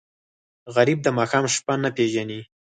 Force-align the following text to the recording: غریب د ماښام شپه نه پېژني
غریب 0.75 0.99
د 1.03 1.07
ماښام 1.17 1.45
شپه 1.55 1.73
نه 1.83 1.89
پېژني 1.95 2.39